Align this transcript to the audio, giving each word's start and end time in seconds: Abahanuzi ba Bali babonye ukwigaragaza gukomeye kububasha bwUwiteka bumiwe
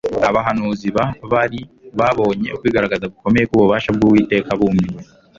Abahanuzi 0.29 0.87
ba 0.95 1.05
Bali 1.31 1.59
babonye 1.99 2.47
ukwigaragaza 2.55 3.09
gukomeye 3.13 3.45
kububasha 3.47 3.89
bwUwiteka 3.95 4.49
bumiwe 4.59 4.99